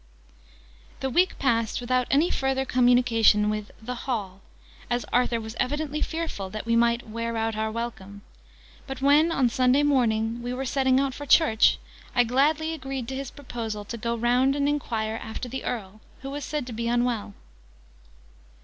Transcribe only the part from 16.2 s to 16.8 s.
who was said to